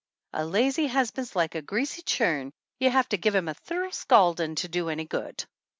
a 0.33 0.43
lazy 0.43 0.87
husban's 0.87 1.35
like 1.35 1.53
a 1.53 1.61
greasy 1.61 2.01
churn 2.01 2.51
you 2.79 2.89
have 2.89 3.07
to 3.07 3.17
give 3.19 3.35
him 3.35 3.47
a 3.47 3.53
thorough 3.53 3.91
scaldin' 3.91 4.55
to 4.55 4.67
do 4.67 4.89
any 4.89 5.05
good 5.05 5.45